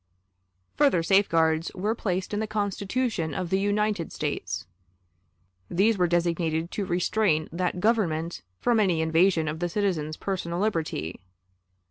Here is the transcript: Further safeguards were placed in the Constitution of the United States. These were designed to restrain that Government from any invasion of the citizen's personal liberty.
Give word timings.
Further 0.77 1.03
safeguards 1.03 1.71
were 1.75 1.93
placed 1.93 2.33
in 2.33 2.39
the 2.39 2.47
Constitution 2.47 3.35
of 3.35 3.51
the 3.51 3.59
United 3.59 4.11
States. 4.11 4.65
These 5.69 5.95
were 5.95 6.07
designed 6.07 6.71
to 6.71 6.85
restrain 6.87 7.47
that 7.51 7.79
Government 7.79 8.41
from 8.59 8.79
any 8.79 9.03
invasion 9.03 9.47
of 9.47 9.59
the 9.59 9.69
citizen's 9.69 10.17
personal 10.17 10.57
liberty. 10.57 11.19